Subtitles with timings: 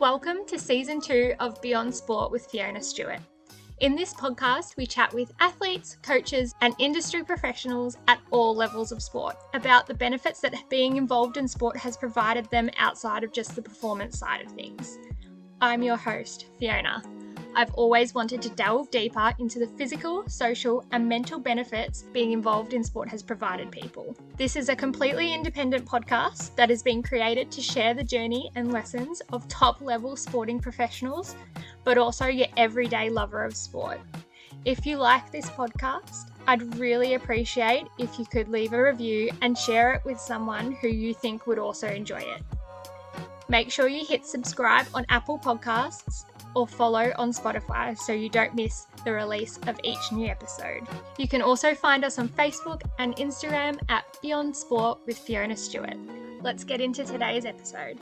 [0.00, 3.18] Welcome to season two of Beyond Sport with Fiona Stewart.
[3.80, 9.02] In this podcast, we chat with athletes, coaches, and industry professionals at all levels of
[9.02, 13.56] sport about the benefits that being involved in sport has provided them outside of just
[13.56, 14.98] the performance side of things.
[15.60, 17.02] I'm your host, Fiona.
[17.58, 22.72] I've always wanted to delve deeper into the physical, social, and mental benefits being involved
[22.72, 24.14] in sport has provided people.
[24.36, 28.72] This is a completely independent podcast that has been created to share the journey and
[28.72, 31.34] lessons of top level sporting professionals,
[31.82, 33.98] but also your everyday lover of sport.
[34.64, 39.58] If you like this podcast, I'd really appreciate if you could leave a review and
[39.58, 42.40] share it with someone who you think would also enjoy it.
[43.48, 46.24] Make sure you hit subscribe on Apple Podcasts
[46.58, 50.82] or follow on Spotify so you don't miss the release of each new episode.
[51.16, 55.96] You can also find us on Facebook and Instagram at Beyond Sport with Fiona Stewart.
[56.42, 58.00] Let's get into today's episode.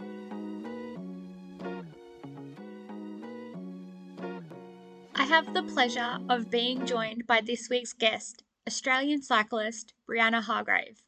[5.15, 11.03] I have the pleasure of being joined by this week's guest, Australian cyclist Brianna Hargrave.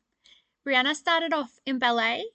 [0.67, 2.27] Brianna started off in ballet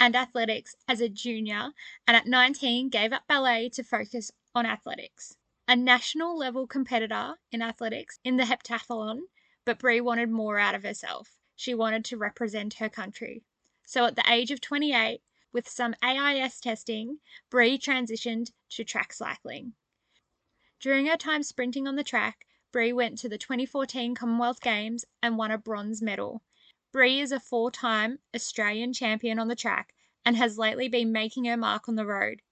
[0.00, 1.72] and athletics as a junior
[2.08, 5.36] and at 19 gave up ballet to focus on athletics.
[5.68, 9.20] A national level competitor in athletics in the heptathlon,
[9.64, 11.38] but Brie wanted more out of herself.
[11.56, 13.44] She wanted to represent her country.
[13.86, 15.22] So at the age of 28,
[15.52, 19.74] with some AIS testing, Brie transitioned to track cycling.
[20.80, 25.36] During her time sprinting on the track, Brie went to the 2014 Commonwealth Games and
[25.36, 26.42] won a bronze medal.
[26.90, 29.94] Brie is a four time Australian champion on the track
[30.24, 32.42] and has lately been making her mark on the road.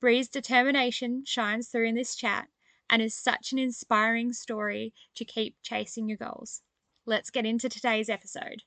[0.00, 2.46] Bree's determination shines through in this chat
[2.90, 6.60] and is such an inspiring story to keep chasing your goals.
[7.06, 8.62] Let's get into today's episode.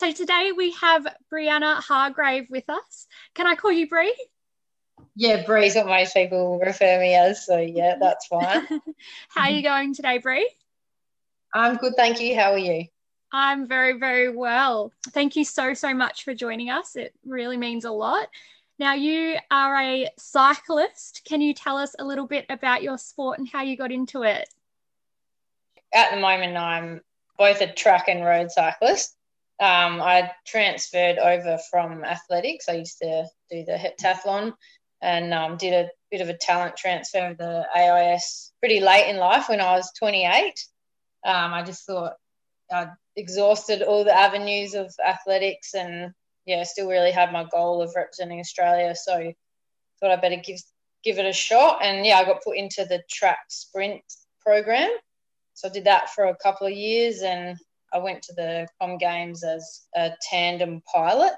[0.00, 3.06] So today we have Brianna Hargrave with us.
[3.34, 4.14] Can I call you Bree?
[5.14, 8.66] Yeah, Bree's what most people refer me as, so yeah, that's fine.
[9.28, 10.50] How are you going today, Bree?
[11.54, 12.36] I'm good, thank you.
[12.36, 12.84] How are you?
[13.32, 14.92] I'm very, very well.
[15.10, 16.96] Thank you so, so much for joining us.
[16.96, 18.28] It really means a lot.
[18.78, 21.22] Now, you are a cyclist.
[21.24, 24.22] Can you tell us a little bit about your sport and how you got into
[24.22, 24.48] it?
[25.94, 27.00] At the moment, I'm
[27.38, 29.16] both a track and road cyclist.
[29.58, 32.68] Um, I transferred over from athletics.
[32.68, 34.52] I used to do the heptathlon
[35.00, 39.16] and um, did a bit of a talent transfer of the AIS pretty late in
[39.16, 40.52] life when I was 28.
[41.24, 42.14] Um, I just thought
[42.70, 46.12] I'd exhausted all the avenues of athletics and
[46.46, 48.94] yeah, still really had my goal of representing Australia.
[48.94, 49.32] So
[50.00, 50.58] thought I better give
[51.04, 51.80] give it a shot.
[51.82, 54.02] And yeah, I got put into the track sprint
[54.40, 54.90] program.
[55.54, 57.56] So I did that for a couple of years and
[57.92, 61.36] I went to the Com Games as a tandem pilot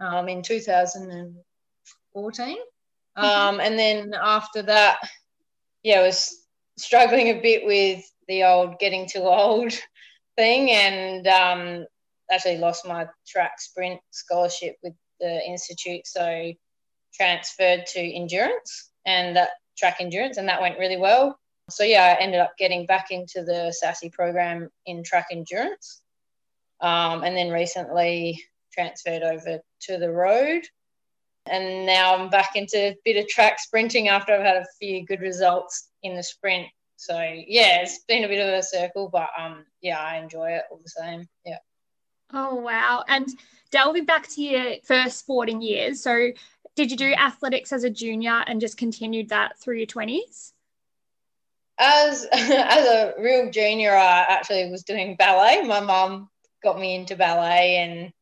[0.00, 2.56] um, in 2014.
[2.56, 3.24] Mm-hmm.
[3.24, 4.98] Um, and then after that,
[5.82, 6.44] yeah, I was
[6.78, 9.72] struggling a bit with the old getting too old
[10.36, 10.70] thing.
[10.70, 11.86] And um,
[12.30, 16.52] actually lost my track sprint scholarship with the institute, so
[17.14, 21.38] transferred to endurance and that track endurance, and that went really well.
[21.70, 26.02] So yeah, I ended up getting back into the SASI program in track endurance,
[26.80, 30.62] um, and then recently transferred over to the road.
[31.46, 35.04] And now I'm back into a bit of track sprinting after I've had a few
[35.04, 36.68] good results in the sprint.
[36.96, 40.64] So yeah, it's been a bit of a circle, but um, yeah, I enjoy it
[40.70, 41.26] all the same.
[41.44, 41.58] Yeah.
[42.32, 43.04] Oh, wow.
[43.08, 43.28] And
[43.70, 46.30] delving back to your first sporting years, so
[46.74, 50.52] did you do athletics as a junior and just continued that through your 20s?
[51.78, 55.62] As, as a real junior, I actually was doing ballet.
[55.62, 56.28] My mum
[56.62, 58.12] got me into ballet and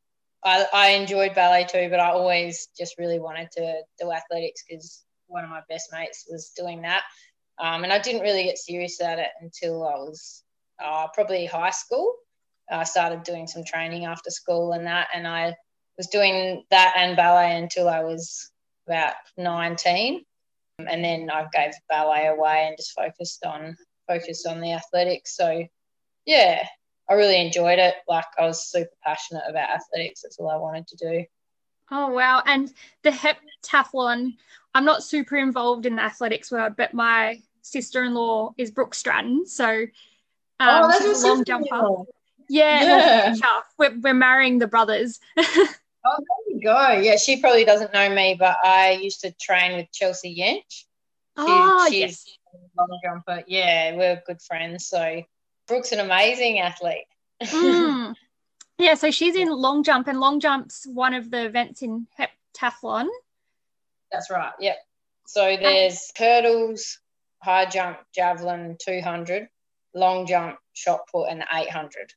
[0.42, 5.04] I, I enjoyed ballet too, but I always just really wanted to do athletics because
[5.26, 7.02] one of my best mates was doing that.
[7.58, 10.42] Um, and I didn't really get serious at it until I was
[10.82, 12.14] uh, probably high school.
[12.70, 15.54] I started doing some training after school and that, and I
[15.96, 18.50] was doing that and ballet until I was
[18.86, 20.24] about 19,
[20.78, 23.76] and then I gave ballet away and just focused on
[24.08, 25.36] focused on the athletics.
[25.36, 25.64] So,
[26.26, 26.66] yeah,
[27.08, 27.94] I really enjoyed it.
[28.08, 30.22] Like I was super passionate about athletics.
[30.22, 31.24] That's all I wanted to do.
[31.90, 32.42] Oh wow!
[32.46, 32.72] And
[33.02, 34.36] the heptathlon,
[34.74, 39.66] I'm not super involved in the athletics world, but my sister-in-law is Brooke Stratton, so
[39.66, 42.04] oh, um, oh, that's she's a long jumper.
[42.50, 43.60] Yeah, yeah.
[43.78, 45.20] We're, we're marrying the brothers.
[45.38, 47.00] oh, there you go.
[47.00, 50.64] Yeah, she probably doesn't know me, but I used to train with Chelsea Jaensch.
[50.68, 50.86] She,
[51.36, 52.26] oh, she's yes.
[52.76, 53.44] long jumper.
[53.46, 54.86] Yeah, we're good friends.
[54.86, 55.22] So
[55.68, 57.06] Brooke's an amazing athlete.
[57.42, 58.14] mm.
[58.78, 63.08] Yeah, so she's in long jump, and long jump's one of the events in heptathlon.
[64.10, 64.52] That's right.
[64.58, 64.76] Yep.
[65.26, 66.98] So there's hurdles,
[67.42, 69.50] high jump, javelin, 200,
[69.94, 72.14] long jump, shot put, and 800.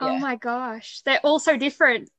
[0.00, 0.18] Oh yeah.
[0.18, 2.10] my gosh, they're all so different.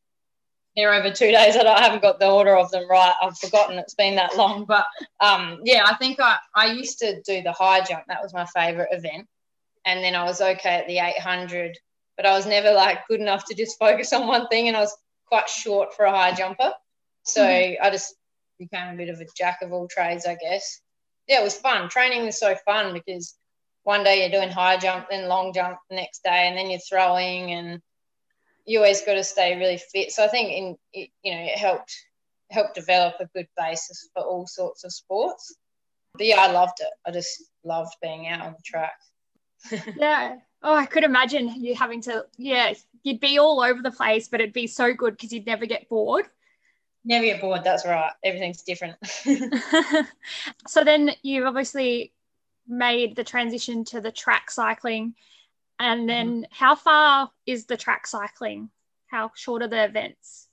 [0.75, 1.56] They're over two days.
[1.56, 3.13] I haven't got the order of them right.
[3.21, 3.79] I've forgotten.
[3.79, 4.65] It's been that long.
[4.65, 4.85] But
[5.19, 8.03] um, yeah, I think I, I used to do the high jump.
[8.07, 9.27] That was my favorite event.
[9.85, 11.75] And then I was okay at the 800,
[12.15, 14.68] but I was never like good enough to just focus on one thing.
[14.68, 14.95] And I was
[15.25, 16.71] quite short for a high jumper.
[17.23, 17.83] So mm-hmm.
[17.83, 18.13] I just
[18.59, 20.81] became a bit of a jack of all trades, I guess.
[21.27, 21.89] Yeah, it was fun.
[21.89, 23.35] Training was so fun because
[23.87, 26.77] one day you're doing high jump, then long jump the next day, and then you're
[26.77, 27.81] throwing, and
[28.65, 30.11] you always got to stay really fit.
[30.11, 30.77] So I think in
[31.23, 31.95] you know it helped
[32.51, 35.55] helped develop a good basis for all sorts of sports.
[36.15, 36.89] But yeah, I loved it.
[37.05, 38.99] I just loved being out on the track.
[39.95, 40.35] yeah.
[40.61, 42.25] Oh, I could imagine you having to.
[42.37, 42.73] Yeah,
[43.03, 45.87] you'd be all over the place, but it'd be so good because you'd never get
[45.87, 46.25] bored.
[47.05, 47.63] Never get bored.
[47.63, 48.11] That's right.
[48.21, 48.97] Everything's different.
[50.67, 52.11] so then you've obviously
[52.67, 55.15] made the transition to the track cycling.
[55.79, 56.51] And then mm-hmm.
[56.51, 58.69] how far is the track cycling?
[59.07, 60.47] How short are the events?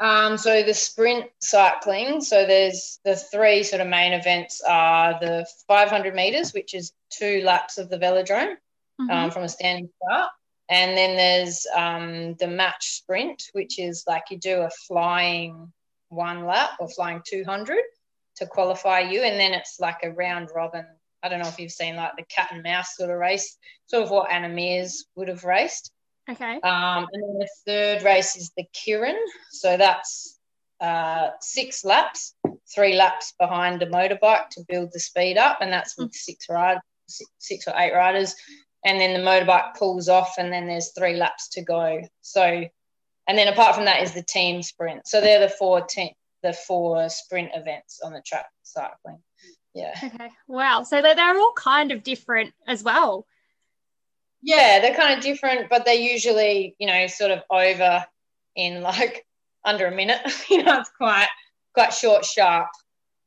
[0.00, 5.44] Um, so the sprint cycling, so there's the three sort of main events are the
[5.66, 8.52] 500 meters, which is two laps of the velodrome
[9.00, 9.10] um, mm-hmm.
[9.10, 10.30] um, from a standing start.
[10.70, 15.72] And then there's um, the match sprint, which is like you do a flying
[16.10, 17.78] one lap or flying 200
[18.36, 19.22] to qualify you.
[19.22, 20.86] And then it's like a round robin
[21.22, 23.56] I don't know if you've seen like the cat and mouse sort of race,
[23.86, 25.90] sort of what Anna Meares would have raced.
[26.30, 26.60] Okay.
[26.60, 29.16] Um, and then the third race is the Keirin.
[29.50, 30.38] So that's
[30.80, 32.34] uh, six laps,
[32.72, 36.78] three laps behind a motorbike to build the speed up, and that's with six ride,
[37.08, 38.34] six, six or eight riders.
[38.84, 42.02] And then the motorbike pulls off, and then there's three laps to go.
[42.20, 42.64] So,
[43.26, 45.08] and then apart from that is the team sprint.
[45.08, 46.10] So they're the four team,
[46.42, 49.18] the four sprint events on the track cycling
[49.74, 49.94] yeah.
[50.02, 50.30] Okay.
[50.46, 50.82] Wow.
[50.82, 53.26] So they're, they're all kind of different as well.
[54.42, 58.04] Yeah they're kind of different but they're usually you know sort of over
[58.54, 59.26] in like
[59.64, 60.20] under a minute.
[60.50, 61.28] You know it's quite
[61.74, 62.68] quite short sharp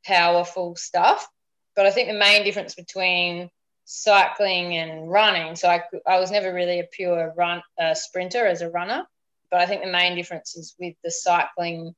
[0.05, 1.27] powerful stuff.
[1.75, 3.49] But i think the main difference between
[3.85, 8.61] cycling and running so i, I was never really a pure run uh, sprinter as
[8.61, 9.05] a runner
[9.49, 11.93] but i think the main difference is with the cycling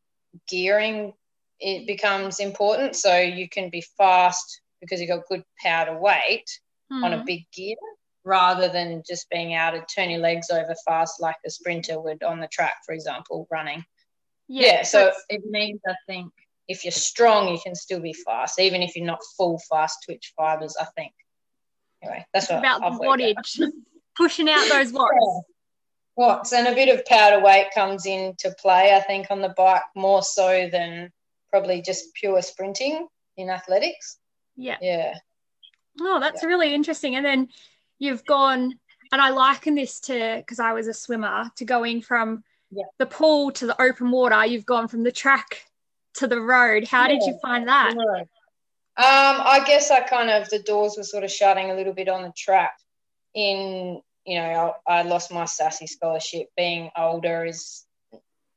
[0.47, 1.13] gearing
[1.63, 2.95] it becomes important.
[2.95, 6.45] So you can be fast because you've got good power to weight
[6.91, 7.03] mm.
[7.03, 7.25] on a hmm.
[7.25, 7.77] big gear
[8.25, 12.21] rather than just being able to turn your legs over fast like a sprinter would
[12.23, 13.83] on the track, for example, running.
[14.47, 16.31] Yeah, yeah so it means I think
[16.67, 20.33] if you're strong, you can still be fast, even if you're not full fast twitch
[20.37, 21.13] fibers, I think.
[22.01, 23.59] Anyway, that's what about I've wattage,
[24.17, 25.15] pushing out those watts.
[25.19, 25.39] Yeah.
[26.15, 29.53] Watts and a bit of power to weight comes into play, I think, on the
[29.57, 31.11] bike more so than
[31.53, 33.07] probably just pure sprinting
[33.37, 34.17] in athletics.
[34.55, 34.77] Yeah.
[34.81, 35.13] Yeah.
[36.01, 36.49] Oh, that's yeah.
[36.49, 37.15] really interesting.
[37.15, 37.49] And then
[37.99, 38.73] you've gone,
[39.11, 42.85] and I liken this to because I was a swimmer to going from yeah.
[42.97, 44.43] the pool to the open water.
[44.47, 45.63] You've gone from the track
[46.15, 46.87] to the road.
[46.87, 47.09] How yeah.
[47.09, 47.93] did you find that?
[47.95, 48.25] Um,
[48.97, 52.23] I guess I kind of the doors were sort of shutting a little bit on
[52.23, 52.73] the track.
[53.35, 56.47] In you know, I, I lost my SASI scholarship.
[56.57, 57.85] Being older is,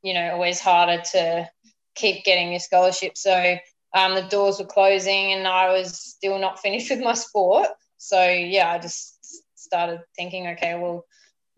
[0.01, 1.49] you know, always harder to
[1.97, 3.17] keep getting your scholarship.
[3.17, 3.57] So
[3.93, 7.67] um, the doors were closing and I was still not finished with my sport.
[7.97, 11.05] So yeah, I just started thinking, okay, well,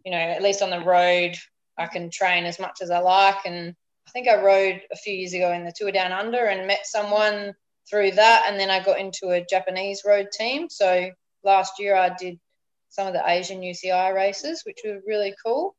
[0.06, 1.36] you know, at least on the road,
[1.78, 3.46] I can train as much as I like.
[3.46, 3.76] And
[4.08, 6.86] I think I rode a few years ago in the Tour Down Under and met
[6.86, 7.54] someone
[7.90, 8.46] through that.
[8.48, 10.70] And then I got into a Japanese road team.
[10.70, 11.12] So
[11.44, 12.40] last year I did
[12.90, 15.76] some of the Asian UCI races, which were really cool.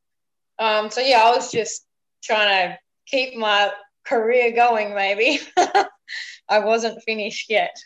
[0.58, 1.86] Um, so yeah, I was just
[2.22, 3.72] trying to keep my
[4.04, 5.40] career going, maybe.
[6.48, 7.76] I wasn't finished yet.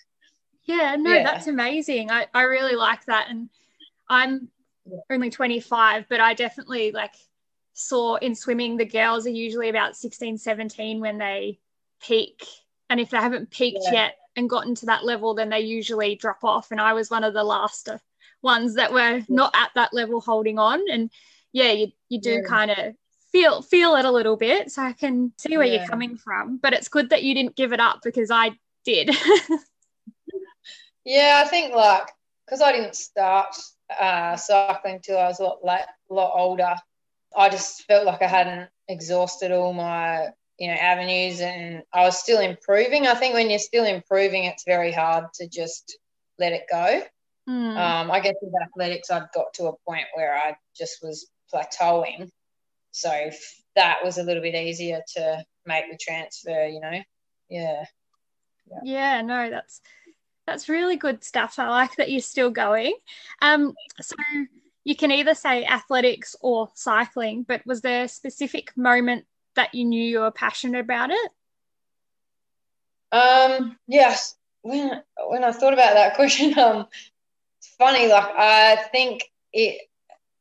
[0.65, 1.25] Yeah, no, yeah.
[1.25, 2.11] that's amazing.
[2.11, 3.27] I, I really like that.
[3.29, 3.51] And
[4.09, 4.49] I'm
[5.11, 7.15] only 25, but I definitely like
[7.75, 11.59] saw in swimming the girls are usually about 16, 17 when they
[12.03, 12.47] peak.
[12.89, 13.93] And if they haven't peaked yeah.
[13.93, 16.71] yet and gotten to that level, then they usually drop off.
[16.71, 17.89] And I was one of the last
[18.43, 20.81] ones that were not at that level holding on.
[20.91, 21.11] And
[21.53, 22.49] yeah, you, you do yeah.
[22.49, 22.95] kind of
[23.35, 24.71] feel feel it a little bit.
[24.71, 25.81] So i can see where yeah.
[25.81, 28.53] you're coming from but it's good that you didn't give it up because i
[28.85, 29.11] did.
[31.05, 32.09] Yeah i think like
[32.47, 33.55] because i didn't start
[34.01, 36.75] uh, cycling till i was a lot a lot older
[37.37, 42.19] i just felt like i hadn't exhausted all my you know avenues and i was
[42.19, 43.07] still improving.
[43.07, 45.99] I think when you're still improving it's very hard to just
[46.39, 47.03] let it go.
[47.47, 47.77] Mm.
[47.77, 52.31] um, i guess with athletics i'd got to a point where i just was plateauing
[52.95, 53.31] so
[53.75, 57.01] that was a little bit easier to make the transfer, you know.
[57.51, 57.85] Yeah.
[58.71, 58.79] Yeah.
[58.83, 59.81] yeah, no, that's
[60.47, 61.59] that's really good stuff.
[61.59, 62.95] I like that you're still going.
[63.43, 64.15] Um, so
[64.85, 69.25] you can either say athletics or cycling, but was there a specific moment
[69.57, 71.31] that you knew you were passionate about it?
[73.13, 74.37] Um, yes.
[74.63, 76.87] When when I thought about that question, um,
[77.59, 78.09] it's funny.
[78.09, 79.83] Like I think it.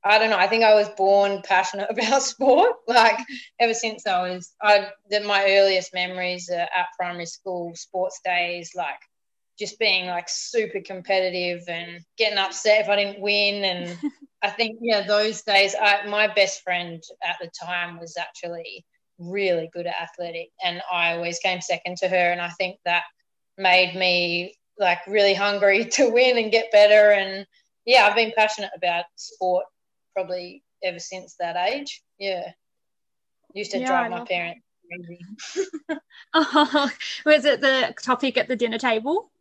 [0.06, 0.38] I don't know.
[0.38, 2.78] I think I was born passionate about sport.
[2.88, 3.20] Like
[3.60, 8.72] ever since I was, I the, my earliest memories are at primary school sports days.
[8.76, 9.00] Like
[9.58, 13.64] just being like super competitive and getting upset if I didn't win.
[13.64, 13.98] And
[14.42, 18.86] I think, yeah, those days, I, my best friend at the time was actually
[19.20, 22.32] really good at athletic, and I always came second to her.
[22.32, 23.04] And I think that
[23.58, 27.12] made me like really hungry to win and get better.
[27.12, 27.46] And
[27.86, 29.66] yeah, I've been passionate about sport
[30.14, 32.02] probably ever since that age.
[32.20, 32.52] Yeah.
[33.54, 35.20] Used to yeah, drive my parents crazy.
[36.34, 36.92] oh,
[37.26, 39.32] was it the topic at the dinner table?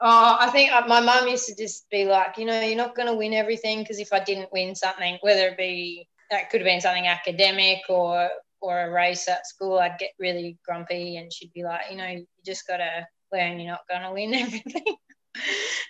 [0.00, 2.94] Oh, I think uh, my mum used to just be like, you know, you're not
[2.94, 6.60] going to win everything because if I didn't win something, whether it be that could
[6.60, 8.28] have been something academic or
[8.60, 12.06] or a race at school, I'd get really grumpy, and she'd be like, you know,
[12.06, 14.96] you just got to learn you're not going to win everything.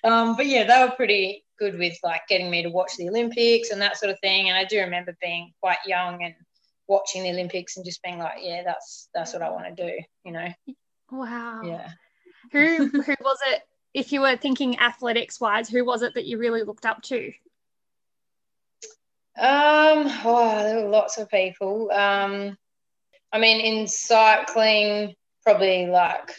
[0.05, 3.71] um, but yeah, they were pretty good with like getting me to watch the Olympics
[3.71, 4.49] and that sort of thing.
[4.49, 6.35] And I do remember being quite young and
[6.87, 9.99] watching the Olympics and just being like, yeah, that's that's what I want to do,
[10.25, 10.49] you know.
[11.11, 11.63] Wow.
[11.63, 11.91] Yeah.
[12.53, 13.63] Who who was it
[13.95, 17.33] if you were thinking athletics wise, who was it that you really looked up to?
[19.39, 21.91] Um, oh, there were lots of people.
[21.93, 22.57] Um,
[23.33, 26.35] I mean, in cycling, probably like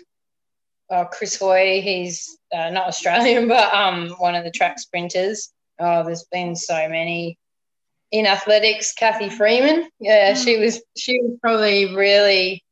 [0.90, 1.82] uh, Chris Hoy.
[1.82, 5.52] He's uh, not Australian, but um, one of the track sprinters.
[5.80, 7.38] Oh, there's been so many.
[8.12, 9.88] In athletics, Cathy Freeman.
[10.00, 10.44] Yeah, mm.
[10.44, 12.64] she was she was probably really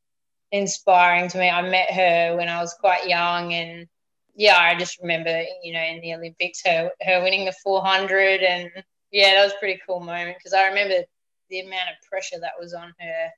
[0.52, 1.50] inspiring to me.
[1.50, 3.88] I met her when I was quite young, and
[4.36, 8.72] yeah, I just remember, you know, in the Olympics, her her winning the 400, and
[9.12, 11.06] yeah, that was a pretty cool moment because I remember
[11.50, 13.30] the amount of pressure that was on her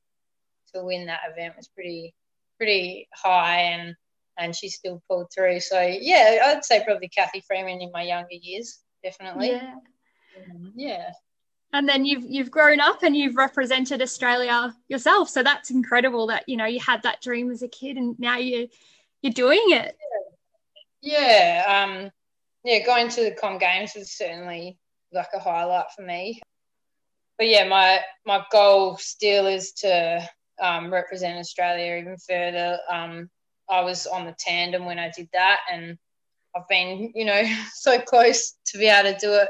[0.73, 2.13] to win that event was pretty
[2.57, 3.95] pretty high, and
[4.39, 5.59] and she still pulled through.
[5.59, 9.49] So yeah, I'd say probably Cathy Freeman in my younger years, definitely.
[9.49, 9.75] Yeah.
[10.51, 11.11] Um, yeah.
[11.73, 15.29] And then you've you've grown up and you've represented Australia yourself.
[15.29, 18.37] So that's incredible that you know you had that dream as a kid and now
[18.37, 18.69] you
[19.21, 19.95] you're doing it.
[19.99, 20.29] Yeah.
[21.01, 22.11] Yeah, um,
[22.63, 24.77] yeah, going to the Com Games was certainly
[25.13, 26.41] like a highlight for me.
[27.37, 30.27] But yeah, my my goal still is to
[30.61, 32.79] um, represent Australia even further.
[32.89, 33.29] Um,
[33.69, 35.97] I was on the tandem when I did that, and
[36.55, 39.49] I've been, you know, so close to be able to do it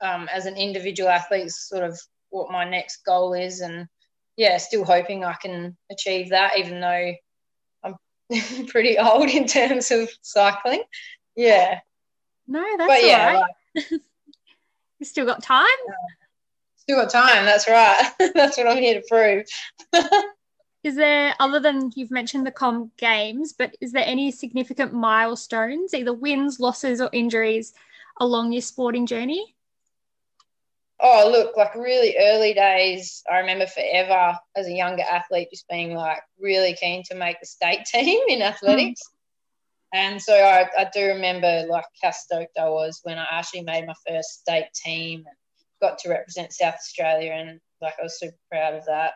[0.00, 1.50] um, as an individual athlete.
[1.50, 1.98] Sort of
[2.30, 3.86] what my next goal is, and
[4.36, 7.12] yeah, still hoping I can achieve that, even though
[7.82, 7.96] I'm
[8.66, 10.82] pretty old in terms of cycling.
[11.36, 11.80] Yeah.
[12.46, 13.44] No, that's but yeah, right.
[13.74, 13.90] Like,
[14.98, 15.66] you still got time.
[16.76, 17.46] Still got time.
[17.46, 18.10] That's right.
[18.34, 19.46] that's what I'm here to prove.
[20.84, 25.94] Is there, other than you've mentioned the Com Games, but is there any significant milestones,
[25.94, 27.72] either wins, losses, or injuries
[28.20, 29.54] along your sporting journey?
[31.00, 35.94] Oh, look, like really early days, I remember forever as a younger athlete just being
[35.94, 39.02] like really keen to make the state team in athletics.
[39.02, 39.14] Mm.
[39.94, 43.86] And so I, I do remember like how stoked I was when I actually made
[43.86, 45.36] my first state team and
[45.80, 47.32] got to represent South Australia.
[47.32, 49.12] And like I was super proud of that.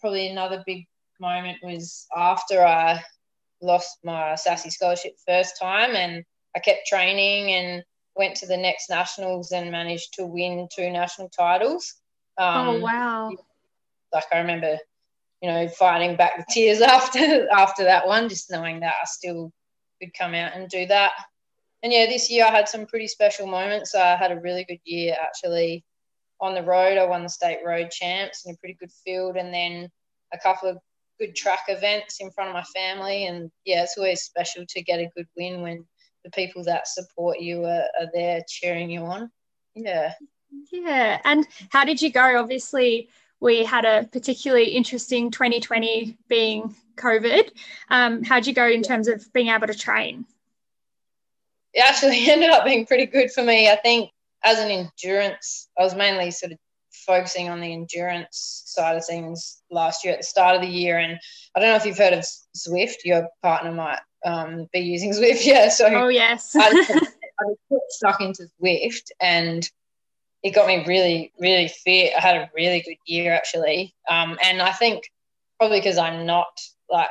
[0.00, 0.86] Probably another big
[1.20, 3.02] moment was after I
[3.60, 7.84] lost my SASI scholarship first time and I kept training and
[8.16, 11.94] went to the next nationals and managed to win two national titles.
[12.36, 13.30] Um, oh wow!
[14.12, 14.78] Like I remember,
[15.40, 19.52] you know, fighting back the tears after after that one, just knowing that I still
[20.00, 21.12] could come out and do that.
[21.82, 23.94] And yeah, this year I had some pretty special moments.
[23.94, 25.84] I had a really good year actually
[26.40, 26.98] on the road.
[26.98, 29.88] I won the state road champs in a pretty good field, and then
[30.32, 30.78] a couple of
[31.18, 33.26] good track events in front of my family.
[33.26, 35.84] And yeah, it's always special to get a good win when
[36.24, 39.30] the people that support you are, are there cheering you on.
[39.74, 40.12] Yeah.
[40.72, 41.20] Yeah.
[41.24, 42.38] And how did you go?
[42.38, 43.08] Obviously,
[43.40, 47.50] we had a particularly interesting 2020 being COVID.
[47.90, 50.26] Um, how'd you go in terms of being able to train?
[51.72, 53.70] It actually ended up being pretty good for me.
[53.70, 54.10] I think
[54.44, 56.58] as an endurance, I was mainly sort of
[57.08, 60.98] focusing on the endurance side of things last year at the start of the year.
[60.98, 61.18] And
[61.56, 62.24] I don't know if you've heard of
[62.54, 65.44] Zwift, your partner might um, be using Zwift.
[65.44, 66.68] Yeah, so oh yes, I,
[67.40, 69.68] I was stuck into Zwift, and
[70.42, 72.12] it got me really, really fit.
[72.16, 75.10] I had a really good year actually, um, and I think
[75.58, 76.60] probably because I'm not
[76.90, 77.08] like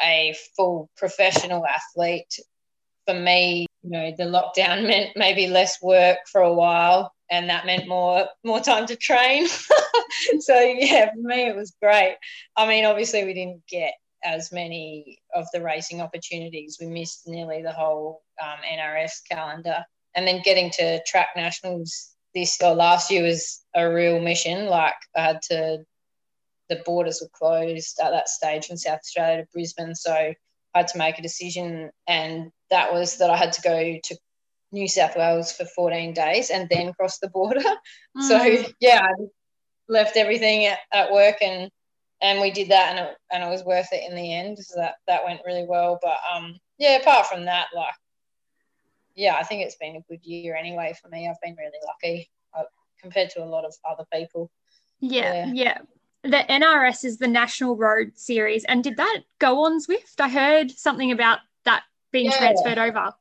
[0.00, 2.38] a full professional athlete.
[3.06, 7.66] For me, you know, the lockdown meant maybe less work for a while, and that
[7.66, 9.46] meant more more time to train.
[10.40, 12.16] so yeah, for me it was great.
[12.56, 13.94] I mean, obviously we didn't get
[14.24, 16.78] as many of the racing opportunities.
[16.80, 22.58] We missed nearly the whole um, NRS calendar, and then getting to track nationals this
[22.62, 24.66] or last year was a real mission.
[24.66, 25.78] Like I had to,
[26.68, 30.34] the borders were closed at that stage from South Australia to Brisbane, so I
[30.74, 34.18] had to make a decision, and that was that I had to go to
[34.72, 37.60] New South Wales for 14 days and then cross the border.
[38.16, 38.22] Mm.
[38.22, 39.26] So yeah, I
[39.88, 41.70] left everything at, at work and
[42.20, 44.58] and we did that and it, and it was worth it in the end.
[44.58, 45.98] So that that went really well.
[46.02, 47.94] But um, yeah, apart from that, like
[49.14, 51.28] yeah, I think it's been a good year anyway for me.
[51.28, 52.64] I've been really lucky uh,
[53.00, 54.50] compared to a lot of other people.
[55.00, 55.78] Yeah, yeah, yeah.
[56.22, 60.20] The NRS is the National Road Series, and did that go on Zwift?
[60.20, 62.38] I heard something about that being yeah.
[62.38, 63.12] transferred over.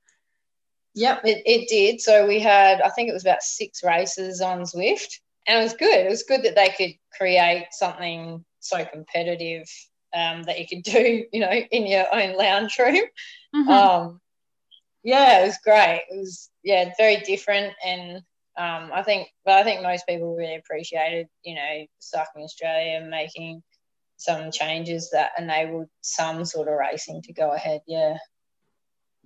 [0.97, 2.01] Yep, it, it did.
[2.01, 5.73] So we had, I think it was about six races on Zwift, and it was
[5.73, 6.05] good.
[6.05, 9.69] It was good that they could create something so competitive
[10.15, 13.05] um, that you could do, you know, in your own lounge room.
[13.55, 13.69] Mm-hmm.
[13.69, 14.21] Um,
[15.03, 16.05] yeah, it was great.
[16.09, 18.17] It was yeah, very different, and
[18.57, 23.61] um, I think, but I think most people really appreciated, you know, Cycling Australia making
[24.17, 27.81] some changes that enabled some sort of racing to go ahead.
[27.85, 28.17] Yeah.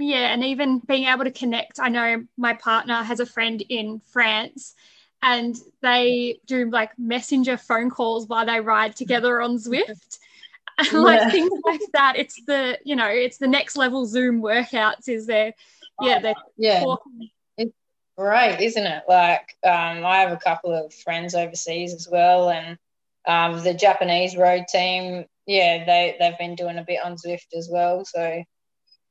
[0.01, 1.79] Yeah, and even being able to connect.
[1.79, 4.73] I know my partner has a friend in France
[5.21, 10.17] and they do like messenger phone calls while they ride together on Zwift.
[10.91, 10.97] Yeah.
[10.97, 12.15] like things like that.
[12.17, 15.07] It's the you know, it's the next level Zoom workouts.
[15.07, 15.53] Is there?
[15.99, 16.79] Yeah, they're yeah.
[16.79, 17.29] Talking.
[17.55, 17.75] It's
[18.17, 19.03] great, isn't it?
[19.07, 22.79] Like um, I have a couple of friends overseas as well, and
[23.27, 25.25] um, the Japanese road team.
[25.45, 28.03] Yeah, they they've been doing a bit on Zwift as well.
[28.03, 28.41] So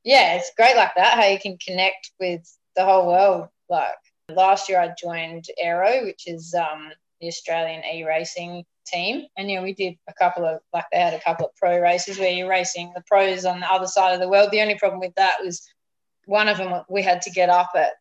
[0.03, 1.17] yeah, it's great like that.
[1.17, 2.41] How you can connect with
[2.75, 3.47] the whole world.
[3.69, 3.93] Like
[4.35, 9.25] Last year, I joined Aero, which is um, the Australian e racing team.
[9.37, 12.19] And yeah, we did a couple of, like, they had a couple of pro races
[12.19, 14.51] where you're racing the pros on the other side of the world.
[14.51, 15.65] The only problem with that was
[16.25, 17.91] one of them we had to get up at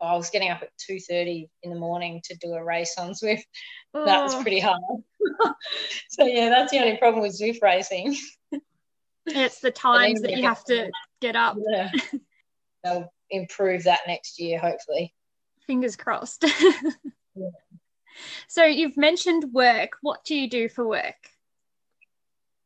[0.00, 3.10] I was getting up at two thirty in the morning to do a race on
[3.10, 3.42] Zwift.
[3.94, 4.04] Oh.
[4.04, 4.42] That was oh.
[4.42, 4.80] pretty hard.
[6.08, 8.16] so yeah, that's the only problem with Zwift racing.
[9.28, 11.56] It's the times that you have to get up.
[11.70, 11.90] Yeah.
[12.84, 15.14] They'll improve that next year, hopefully
[15.68, 16.44] fingers crossed.
[17.36, 17.50] yeah.
[18.48, 19.90] So you've mentioned work.
[20.02, 21.14] What do you do for work?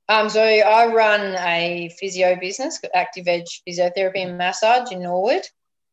[0.09, 5.43] Um, so I run a physio business, Active Edge Physiotherapy and Massage in Norwood.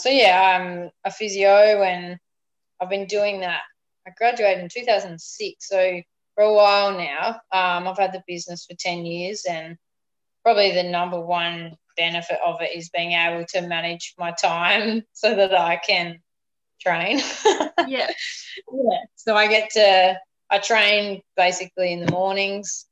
[0.02, 2.18] So yeah, I'm a physio and
[2.80, 3.62] I've been doing that.
[4.08, 6.02] I graduated in 2006, so
[6.36, 7.42] for a while now.
[7.52, 9.78] Um, I've had the business for 10 years, and
[10.44, 15.36] probably the number one benefit of it is being able to manage my time so
[15.36, 16.20] that I can
[16.82, 17.20] train.
[17.88, 18.10] yeah.
[18.72, 19.00] Yeah.
[19.16, 20.18] So I get to,
[20.50, 22.86] I train basically in the mornings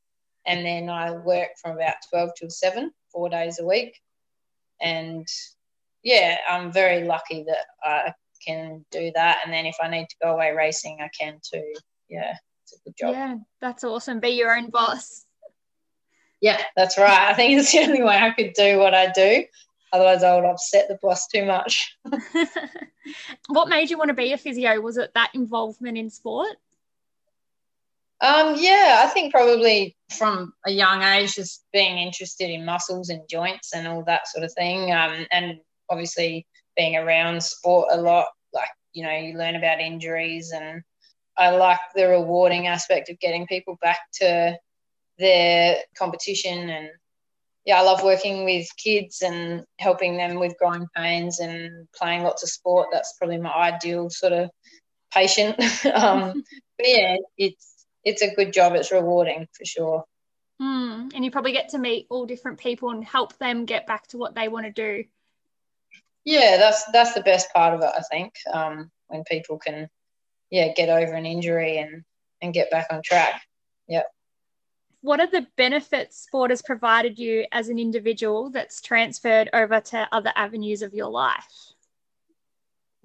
[0.46, 3.98] and then I work from about 12 till 7, four days a week.
[4.80, 5.26] And
[6.02, 8.12] yeah, I'm very lucky that I
[8.46, 9.38] can do that.
[9.44, 11.74] And then if I need to go away racing, I can too.
[12.08, 13.14] Yeah, it's a good job.
[13.14, 14.20] Yeah, that's awesome.
[14.20, 15.26] Be your own boss.
[16.40, 17.28] Yeah, that's right.
[17.28, 19.44] I think it's the only way I could do what I do.
[19.92, 21.96] Otherwise, I would upset the boss too much.
[23.48, 24.80] what made you want to be a physio?
[24.80, 26.56] Was it that involvement in sport?
[28.20, 33.22] Um, yeah, I think probably from a young age, just being interested in muscles and
[33.28, 34.92] joints and all that sort of thing.
[34.92, 36.46] Um, and obviously
[36.76, 40.82] being around sport a lot, like, you know, you learn about injuries and
[41.36, 44.58] I like the rewarding aspect of getting people back to
[45.18, 46.90] their competition and
[47.68, 52.42] yeah, I love working with kids and helping them with growing pains and playing lots
[52.42, 52.88] of sport.
[52.90, 54.48] That's probably my ideal sort of
[55.12, 55.60] patient.
[55.94, 56.42] um,
[56.78, 58.72] but yeah, it's it's a good job.
[58.72, 60.04] It's rewarding for sure.
[60.62, 64.06] Mm, and you probably get to meet all different people and help them get back
[64.08, 65.04] to what they want to do.
[66.24, 67.90] Yeah, that's that's the best part of it.
[67.94, 69.90] I think um, when people can,
[70.50, 72.02] yeah, get over an injury and
[72.40, 73.42] and get back on track.
[73.88, 74.06] Yep
[75.00, 80.08] what are the benefits sport has provided you as an individual that's transferred over to
[80.10, 81.72] other avenues of your life?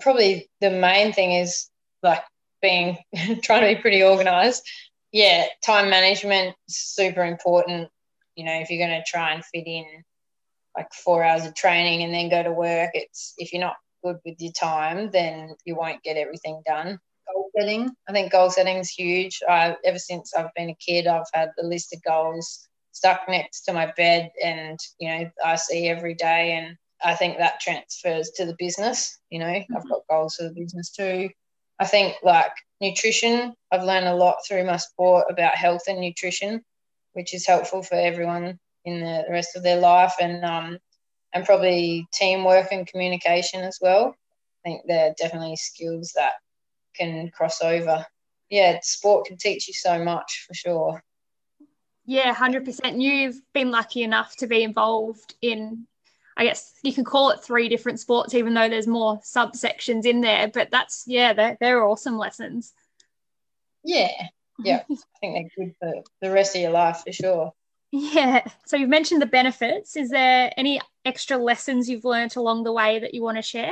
[0.01, 1.69] Probably the main thing is
[2.01, 2.23] like
[2.61, 2.97] being
[3.43, 4.67] trying to be pretty organized.
[5.11, 7.89] Yeah, time management is super important.
[8.35, 9.85] You know, if you're going to try and fit in
[10.75, 14.17] like four hours of training and then go to work, it's if you're not good
[14.25, 16.99] with your time, then you won't get everything done
[17.31, 17.91] goal setting.
[18.07, 19.41] I think goal setting is huge.
[19.47, 23.61] I, ever since I've been a kid, I've had a list of goals stuck next
[23.61, 28.29] to my bed and you know I see every day and I think that transfers
[28.35, 29.75] to the business you know mm-hmm.
[29.75, 31.29] I've got goals for the business too
[31.79, 36.63] I think like nutrition I've learned a lot through my sport about health and nutrition
[37.13, 40.77] which is helpful for everyone in the rest of their life and um
[41.33, 44.15] and probably teamwork and communication as well
[44.63, 46.33] I think they're definitely skills that
[46.95, 48.05] can cross over
[48.49, 51.03] yeah sport can teach you so much for sure
[52.05, 53.01] yeah, 100%.
[53.01, 55.87] You've been lucky enough to be involved in,
[56.35, 60.21] I guess you can call it three different sports, even though there's more subsections in
[60.21, 60.49] there.
[60.49, 62.73] But that's, yeah, they're, they're awesome lessons.
[63.83, 64.11] Yeah.
[64.59, 64.83] Yeah.
[64.91, 67.53] I think they're good for the rest of your life for sure.
[67.91, 68.43] Yeah.
[68.65, 69.95] So you've mentioned the benefits.
[69.95, 73.71] Is there any extra lessons you've learned along the way that you want to share?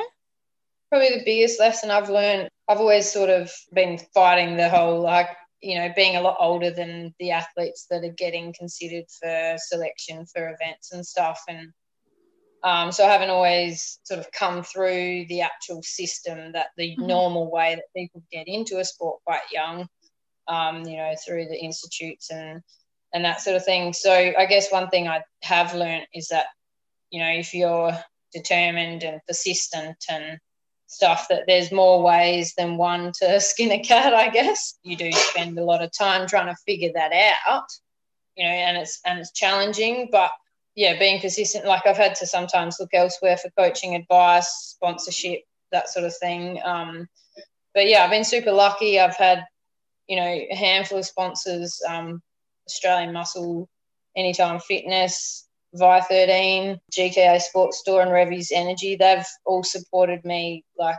[0.92, 5.30] Probably the biggest lesson I've learned, I've always sort of been fighting the whole like
[5.62, 10.26] you know, being a lot older than the athletes that are getting considered for selection
[10.26, 11.40] for events and stuff.
[11.48, 11.70] And
[12.64, 17.08] um, so I haven't always sort of come through the actual system that the mm-hmm.
[17.08, 19.88] normal way that people get into a sport quite young,
[20.48, 22.62] um, you know, through the institutes and
[23.14, 23.94] and that sort of thing.
[23.94, 26.46] So I guess one thing I have learned is that,
[27.10, 27.92] you know, if you're
[28.32, 30.40] determined and persistent and
[30.92, 34.78] stuff that there's more ways than one to skin a cat i guess.
[34.84, 37.12] You do spend a lot of time trying to figure that
[37.48, 37.70] out
[38.36, 40.32] you know and it's and it's challenging but
[40.76, 45.90] yeah being persistent like i've had to sometimes look elsewhere for coaching advice sponsorship that
[45.90, 47.08] sort of thing um,
[47.74, 49.00] but yeah i've been super lucky.
[49.00, 49.46] I've had
[50.08, 52.22] you know a handful of sponsors um,
[52.68, 53.70] australian muscle
[54.16, 60.98] anytime fitness Vie 13, GKA Sports Store, and Revvies Energy, they've all supported me like,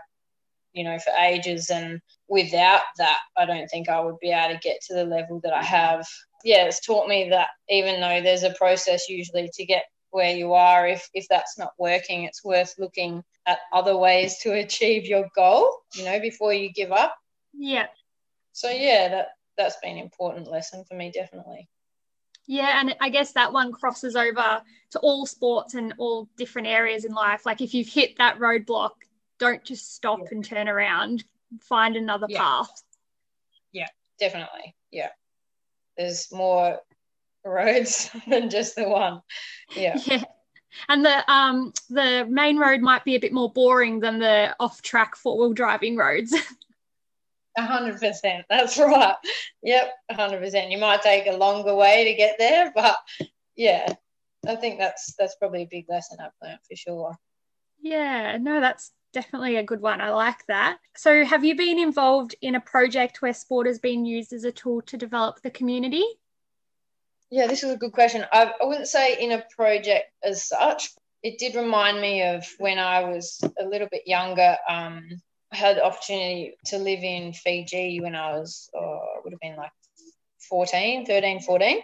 [0.72, 1.70] you know, for ages.
[1.70, 5.40] And without that, I don't think I would be able to get to the level
[5.44, 6.06] that I have.
[6.44, 10.52] Yeah, it's taught me that even though there's a process usually to get where you
[10.52, 15.28] are, if, if that's not working, it's worth looking at other ways to achieve your
[15.35, 17.14] goal, you know, before you give up.
[17.52, 17.87] Yeah.
[18.52, 21.68] So, yeah, that, that's been an important lesson for me, definitely.
[22.46, 27.05] Yeah, and I guess that one crosses over to all sports and all different areas
[27.05, 27.46] in life.
[27.46, 28.90] Like if you've hit that roadblock,
[29.38, 30.28] don't just stop yeah.
[30.33, 31.24] and turn around,
[31.61, 32.38] find another yeah.
[32.38, 32.83] path.
[33.72, 34.74] Yeah, definitely.
[34.90, 35.11] Yeah.
[35.96, 36.81] There's more
[37.44, 39.22] roads than just the one.
[39.74, 39.98] Yeah.
[40.07, 40.24] Yeah.
[40.88, 44.81] And the um the main road might be a bit more boring than the off
[44.81, 46.35] track four wheel driving roads.
[47.58, 48.44] hundred percent.
[48.48, 49.16] That's right.
[49.62, 50.70] Yep, hundred percent.
[50.70, 52.96] You might take a longer way to get there, but
[53.56, 53.94] yeah,
[54.46, 57.16] I think that's that's probably a big lesson I've learned for sure.
[57.80, 60.00] Yeah, no, that's definitely a good one.
[60.00, 60.78] I like that.
[60.96, 64.52] So, have you been involved in a project where sport has been used as a
[64.52, 66.04] tool to develop the community?
[67.30, 68.24] Yeah, this is a good question.
[68.32, 70.90] I, I wouldn't say in a project as such.
[71.22, 74.56] It did remind me of when I was a little bit younger.
[74.68, 75.08] Um,
[75.52, 79.72] had the opportunity to live in Fiji when I was, oh, would have been like
[80.48, 81.76] 14, 13, 14.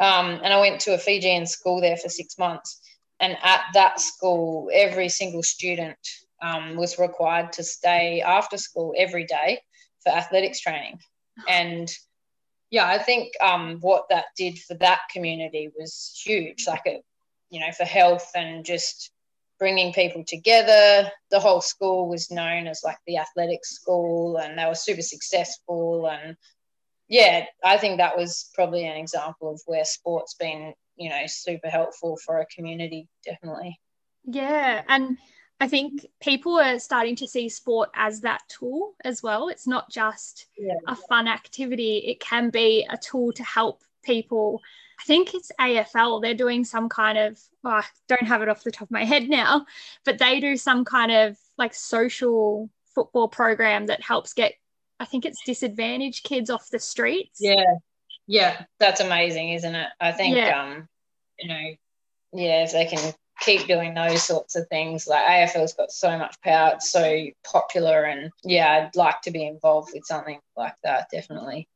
[0.00, 2.80] Um, and I went to a Fijian school there for six months.
[3.20, 5.98] And at that school, every single student
[6.40, 9.60] um, was required to stay after school every day
[10.02, 11.00] for athletics training.
[11.48, 11.90] And
[12.70, 16.66] yeah, I think um, what that did for that community was huge.
[16.66, 16.82] Like
[17.50, 19.10] you know, for health and just
[19.58, 21.10] bringing people together.
[21.30, 26.08] The whole school was known as like the athletic school, and they were super successful.
[26.08, 26.36] And
[27.08, 31.68] yeah, I think that was probably an example of where sports been, you know, super
[31.68, 33.80] helpful for a community, definitely.
[34.24, 35.18] Yeah, and
[35.60, 39.48] I think people are starting to see sport as that tool as well.
[39.48, 40.74] It's not just yeah.
[40.86, 44.60] a fun activity; it can be a tool to help people
[44.98, 46.20] I think it's AFL.
[46.20, 49.04] They're doing some kind of, oh, I don't have it off the top of my
[49.04, 49.66] head now,
[50.04, 54.54] but they do some kind of like social football program that helps get,
[54.98, 57.38] I think it's disadvantaged kids off the streets.
[57.40, 57.64] Yeah.
[58.26, 58.64] Yeah.
[58.80, 59.88] That's amazing, isn't it?
[60.00, 60.62] I think, yeah.
[60.62, 60.88] um,
[61.38, 61.74] you know,
[62.32, 65.06] yeah, if they can keep doing those sorts of things.
[65.06, 69.46] Like AFL's got so much power, it's so popular, and yeah, I'd like to be
[69.46, 71.68] involved with something like that, definitely.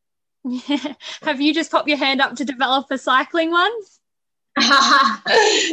[0.44, 0.94] Yeah.
[1.22, 3.72] Have you just popped your hand up to develop a cycling one?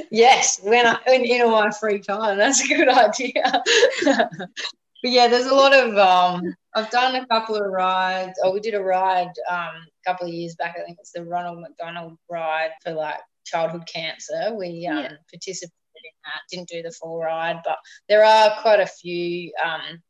[0.10, 3.34] yes, when I when in all my free time, that's a good idea.
[4.06, 4.50] but
[5.04, 8.40] yeah, there's a lot of um, I've done a couple of rides.
[8.42, 10.78] Oh, we did a ride um, a couple of years back.
[10.80, 14.56] I think it's the Ronald McDonald ride for like childhood cancer.
[14.56, 15.12] We um, yeah.
[15.30, 16.42] participated in that.
[16.50, 20.02] Didn't do the full ride, but there are quite a few um,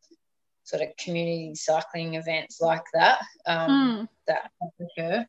[0.69, 4.07] sort of community cycling events like that um, mm.
[4.27, 5.25] that occur.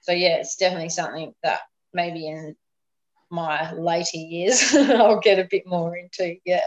[0.00, 1.60] So yeah, it's definitely something that
[1.92, 2.56] maybe in
[3.30, 6.36] my later years I'll get a bit more into.
[6.46, 6.62] Yeah.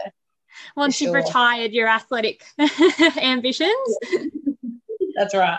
[0.76, 2.44] Once you've retired your athletic
[3.16, 3.96] ambitions.
[5.16, 5.58] That's right.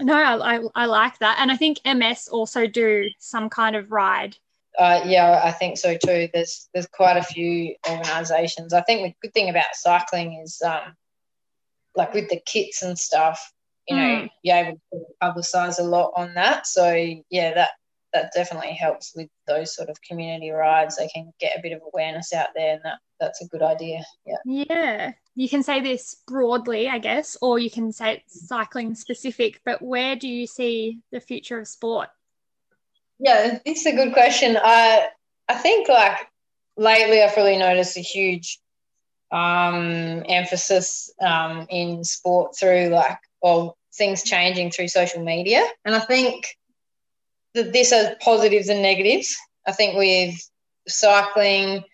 [0.00, 1.38] no, I, I, I like that.
[1.40, 4.36] And I think MS also do some kind of ride.
[4.78, 6.28] Uh, yeah, I think so too.
[6.32, 8.72] There's there's quite a few organisations.
[8.72, 10.94] I think the good thing about cycling is um,
[11.94, 13.52] like with the kits and stuff,
[13.88, 14.30] you know, mm.
[14.42, 16.66] you're able to publicise a lot on that.
[16.66, 16.92] So
[17.30, 17.70] yeah, that
[18.12, 20.96] that definitely helps with those sort of community rides.
[20.96, 24.04] They can get a bit of awareness out there, and that that's a good idea.
[24.26, 24.36] Yeah.
[24.44, 25.12] Yeah.
[25.34, 29.60] You can say this broadly, I guess, or you can say it's cycling specific.
[29.64, 32.08] But where do you see the future of sport?
[33.18, 34.56] Yeah, it's a good question.
[34.62, 35.08] I
[35.48, 36.18] I think like
[36.76, 38.58] lately I've really noticed a huge
[39.30, 46.00] um, emphasis um, in sport through like well things changing through social media, and I
[46.00, 46.46] think
[47.54, 49.36] that this has positives and negatives.
[49.66, 50.34] I think with
[50.88, 51.84] cycling,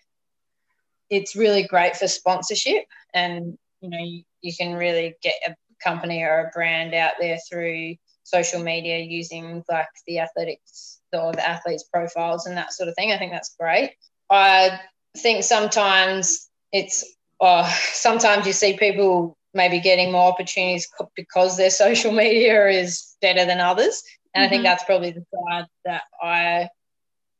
[1.11, 6.22] it's really great for sponsorship, and you know you, you can really get a company
[6.22, 7.96] or a brand out there through
[8.30, 13.12] social media using like the athletics or the athletes profiles and that sort of thing.
[13.12, 13.92] I think that's great.
[14.30, 14.80] I
[15.16, 17.04] think sometimes it's
[17.40, 23.44] uh, sometimes you see people maybe getting more opportunities because their social media is better
[23.44, 24.02] than others.
[24.34, 24.46] And mm-hmm.
[24.46, 24.64] I think mm-hmm.
[24.64, 26.68] that's probably the side that I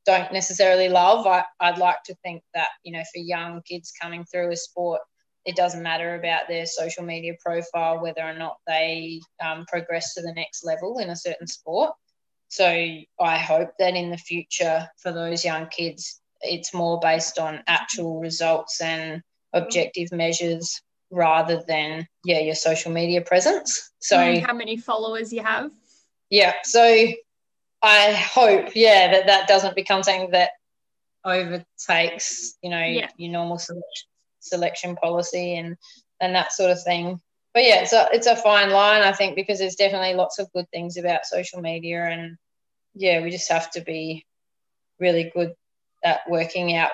[0.07, 1.27] don't necessarily love.
[1.27, 5.01] I, I'd like to think that, you know, for young kids coming through a sport,
[5.45, 10.23] it doesn't matter about their social media profile, whether or not they um, progress to
[10.23, 11.93] the next level in a certain sport.
[12.49, 17.63] So I hope that in the future for those young kids, it's more based on
[17.67, 19.23] actual results and
[19.53, 25.43] objective measures rather than yeah your social media presence so and how many followers you
[25.43, 25.71] have
[26.31, 26.83] yeah so
[27.83, 30.51] i hope yeah that that doesn't become something that
[31.25, 33.09] overtakes you know yeah.
[33.17, 34.09] your normal selection,
[34.41, 35.77] selection policy and
[36.21, 37.21] and that sort of thing
[37.55, 40.53] but yeah it's a, it's a fine line i think because there's definitely lots of
[40.53, 42.37] good things about social media and
[42.95, 44.25] yeah we just have to be
[44.99, 45.55] really good
[46.03, 46.91] at working out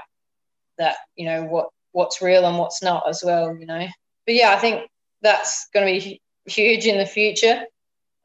[0.79, 3.87] that you know what what's real and what's not as well, you know.
[4.27, 4.87] But yeah, I think
[5.23, 7.65] that's going to be huge in the future.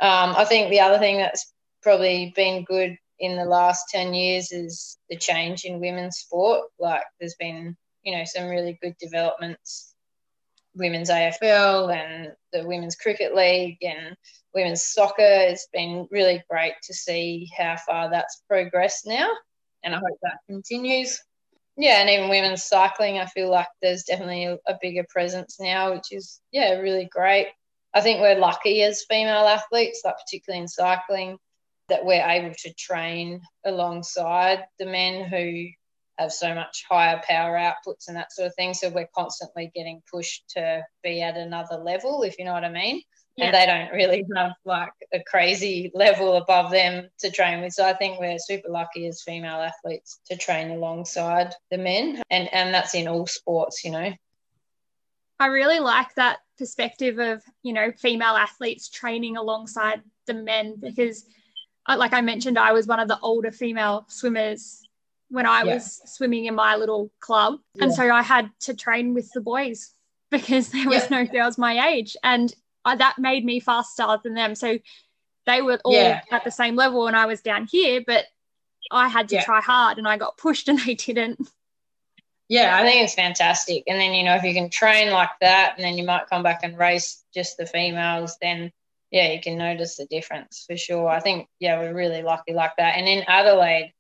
[0.02, 4.52] Um, I think the other thing that's probably been good in the last 10 years
[4.52, 6.68] is the change in women's sport.
[6.80, 9.94] Like there's been, you know, some really good developments.
[10.74, 14.16] Women's AFL and the Women's Cricket League and
[14.54, 15.16] women's soccer.
[15.20, 19.30] It's been really great to see how far that's progressed now.
[19.84, 21.20] And I hope that continues
[21.78, 26.12] yeah, and even women's cycling, I feel like there's definitely a, bigger presence now, which
[26.12, 27.48] is yeah, really great.
[27.94, 31.38] I think we're lucky as female athletes, like particularly in cycling,
[31.90, 35.70] that we're able to train alongside the men who
[36.18, 38.74] have so much higher power outputs and that sort of thing.
[38.74, 42.70] So we're constantly getting pushed to be at another level, if you know what I
[42.70, 43.02] mean
[43.38, 43.46] yeah.
[43.46, 47.74] and they don't really have like a crazy level above them to train with.
[47.74, 52.54] So I think we're super lucky as female athletes to train alongside the men, and
[52.54, 54.12] and that's in all sports, you know.
[55.40, 61.26] I really like that perspective of you know female athletes training alongside the men because,
[61.88, 64.81] uh, like I mentioned, I was one of the older female swimmers
[65.32, 65.74] when I yeah.
[65.76, 67.86] was swimming in my little club, yeah.
[67.86, 69.94] and so I had to train with the boys
[70.32, 71.24] because there was yeah.
[71.24, 72.54] no girls my age and
[72.86, 74.56] I, that made me faster than them.
[74.56, 74.80] So
[75.46, 78.26] they were all at the same level and I was down here, but
[78.92, 81.48] I had to try hard and I got pushed and they didn't.
[82.48, 83.84] Yeah, I think it's fantastic.
[83.88, 86.44] And then, you know, if you can train like that and then you might come
[86.44, 88.72] back and race just the females, then
[89.10, 91.08] yeah, you can notice the difference for sure.
[91.08, 92.98] I think, yeah, we're really lucky like that.
[92.98, 93.94] And in Adelaide,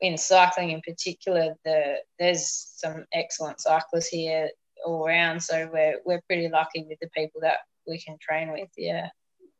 [0.00, 4.50] in cycling in particular, the there's some excellent cyclists here
[4.84, 5.42] all around.
[5.42, 8.68] So we're we're pretty lucky with the people that we can train with.
[8.76, 9.08] Yeah.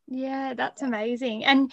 [0.06, 1.44] Yeah, that's amazing.
[1.44, 1.72] And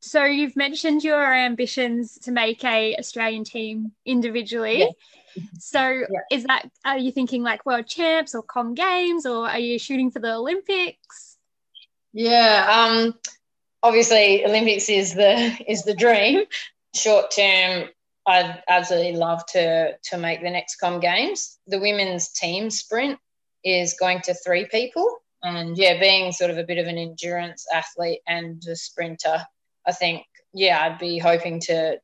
[0.00, 4.80] so you've mentioned your ambitions to make a Australian team individually.
[4.80, 5.42] Yeah.
[5.58, 6.06] So yeah.
[6.30, 10.10] is that are you thinking like world champs or com games or are you shooting
[10.10, 11.38] for the Olympics?
[12.12, 13.14] Yeah, um
[13.82, 16.44] obviously Olympics is the is the dream.
[16.94, 17.88] Short term
[18.26, 21.58] I'd absolutely love to to make the next com games.
[21.66, 23.18] The women's team sprint
[23.64, 27.66] is going to three people and yeah, being sort of a bit of an endurance
[27.72, 29.46] athlete and a sprinter,
[29.86, 31.98] I think yeah, I'd be hoping to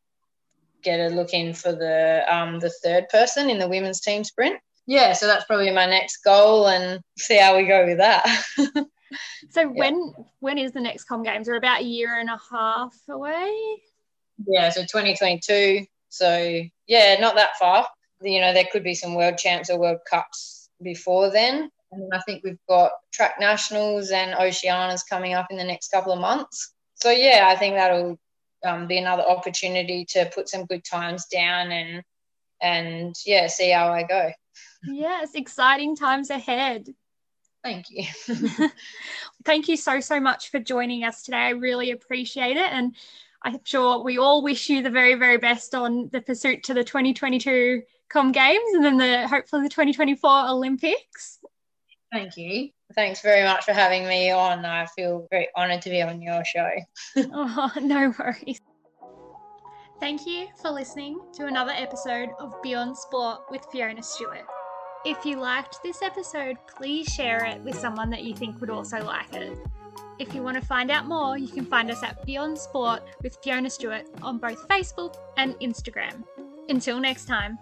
[0.82, 4.60] get a look in for the um, the third person in the women's team sprint.
[4.86, 8.26] Yeah, so that's probably my next goal, and see how we go with that.
[9.50, 9.66] so yeah.
[9.66, 11.48] when when is the next Com Games?
[11.48, 13.50] We're about a year and a half away.
[14.46, 15.86] Yeah, so 2022.
[16.08, 17.86] So yeah, not that far.
[18.22, 21.70] You know, there could be some world champs or world cups before then.
[21.92, 26.12] And I think we've got track nationals and Oceanias coming up in the next couple
[26.12, 26.72] of months.
[26.94, 28.18] So yeah, I think that'll
[28.64, 32.02] um, be another opportunity to put some good times down and
[32.62, 34.30] and yeah, see how I go.
[34.84, 36.88] Yes, exciting times ahead.
[37.62, 38.04] Thank you.
[39.44, 41.38] Thank you so so much for joining us today.
[41.38, 42.94] I really appreciate it and
[43.42, 46.84] I'm sure we all wish you the very very best on the pursuit to the
[46.84, 51.38] 2022 Com Games and then the hopefully the 2024 Olympics.
[52.12, 52.70] Thank you.
[52.94, 54.64] Thanks very much for having me on.
[54.64, 56.70] I feel very honoured to be on your show.
[57.16, 58.60] oh, no worries.
[60.00, 64.46] Thank you for listening to another episode of Beyond Sport with Fiona Stewart.
[65.04, 69.04] If you liked this episode, please share it with someone that you think would also
[69.04, 69.56] like it.
[70.18, 73.38] If you want to find out more, you can find us at Beyond Sport with
[73.42, 76.24] Fiona Stewart on both Facebook and Instagram.
[76.68, 77.58] Until next time.